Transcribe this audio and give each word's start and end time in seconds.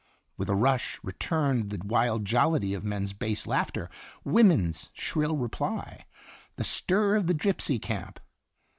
With 0.35 0.49
a 0.49 0.55
rush 0.55 0.99
returned 1.03 1.69
the 1.69 1.79
wild 1.85 2.25
jollity 2.25 2.73
of 2.73 2.83
men's 2.83 3.13
bass 3.13 3.45
laughter, 3.45 3.87
women's 4.23 4.89
shrill 4.93 5.37
reply, 5.37 6.05
the 6.55 6.63
stir 6.63 7.15
of 7.15 7.27
the 7.27 7.35
gypsy 7.35 7.79
camp. 7.79 8.19